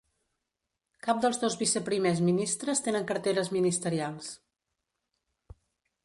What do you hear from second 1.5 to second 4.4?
vice-primers ministres tenen carteres ministerials.